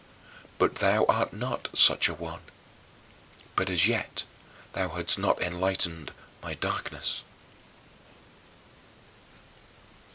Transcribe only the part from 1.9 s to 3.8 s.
a one. But